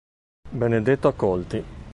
Benedetto 0.51 1.09
Accolti 1.09 1.61